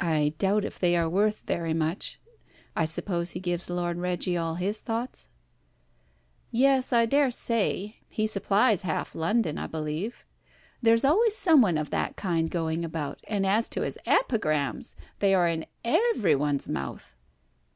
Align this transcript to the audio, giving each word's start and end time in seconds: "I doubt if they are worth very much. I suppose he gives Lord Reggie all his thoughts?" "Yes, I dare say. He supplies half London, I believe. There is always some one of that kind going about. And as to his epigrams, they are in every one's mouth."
"I 0.00 0.34
doubt 0.38 0.64
if 0.64 0.80
they 0.80 0.96
are 0.96 1.08
worth 1.08 1.42
very 1.46 1.72
much. 1.72 2.18
I 2.74 2.84
suppose 2.84 3.30
he 3.30 3.38
gives 3.38 3.70
Lord 3.70 3.96
Reggie 3.96 4.36
all 4.36 4.56
his 4.56 4.82
thoughts?" 4.82 5.28
"Yes, 6.50 6.92
I 6.92 7.06
dare 7.06 7.30
say. 7.30 7.98
He 8.08 8.26
supplies 8.26 8.82
half 8.82 9.14
London, 9.14 9.56
I 9.56 9.68
believe. 9.68 10.24
There 10.82 10.96
is 10.96 11.04
always 11.04 11.36
some 11.36 11.60
one 11.62 11.78
of 11.78 11.90
that 11.90 12.16
kind 12.16 12.50
going 12.50 12.84
about. 12.84 13.20
And 13.28 13.46
as 13.46 13.68
to 13.68 13.82
his 13.82 14.00
epigrams, 14.04 14.96
they 15.20 15.32
are 15.32 15.46
in 15.46 15.66
every 15.84 16.34
one's 16.34 16.68
mouth." 16.68 17.14